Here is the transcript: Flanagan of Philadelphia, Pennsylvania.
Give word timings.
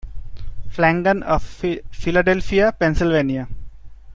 Flanagan 0.71 1.21
of 1.21 1.43
Philadelphia, 1.91 2.71
Pennsylvania. 2.71 3.47